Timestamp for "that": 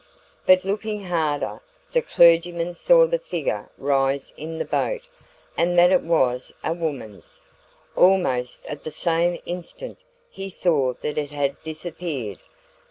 5.77-5.91, 11.01-11.19